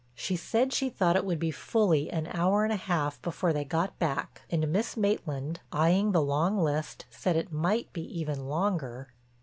[0.15, 3.63] She said she thought it would be fully an hour and a half before they
[3.63, 9.13] got back and Miss Maitland, eyeing the long list, said it might be even longer.